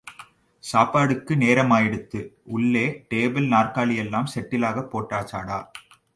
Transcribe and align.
சாப்பாட்டுக்கு 0.63 1.35
நேரமாயிடுத்து... 1.35 2.21
உள்ளே 2.45 3.05
டேபிள், 3.13 3.47
நாற்காலியையெல்லாம் 3.47 4.31
செட்டிலாப் 4.35 4.91
போட்டாச்சாடா?. 4.95 5.61